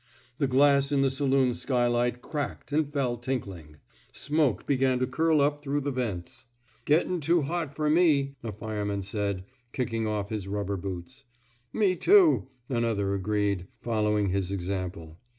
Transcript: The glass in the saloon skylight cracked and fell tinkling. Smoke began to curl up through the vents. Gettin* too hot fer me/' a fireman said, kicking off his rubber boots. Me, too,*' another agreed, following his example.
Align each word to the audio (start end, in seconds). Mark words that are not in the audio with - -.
The 0.39 0.47
glass 0.47 0.91
in 0.91 1.03
the 1.03 1.11
saloon 1.11 1.53
skylight 1.53 2.23
cracked 2.23 2.71
and 2.71 2.91
fell 2.91 3.17
tinkling. 3.17 3.77
Smoke 4.11 4.65
began 4.65 4.97
to 4.97 5.05
curl 5.05 5.41
up 5.41 5.61
through 5.61 5.81
the 5.81 5.91
vents. 5.91 6.47
Gettin* 6.85 7.19
too 7.21 7.43
hot 7.43 7.75
fer 7.75 7.87
me/' 7.87 8.33
a 8.41 8.51
fireman 8.51 9.03
said, 9.03 9.43
kicking 9.73 10.07
off 10.07 10.31
his 10.31 10.47
rubber 10.47 10.75
boots. 10.75 11.25
Me, 11.71 11.95
too,*' 11.95 12.47
another 12.67 13.13
agreed, 13.13 13.67
following 13.79 14.29
his 14.29 14.51
example. 14.51 15.19